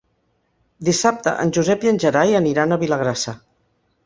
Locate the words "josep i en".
1.57-2.01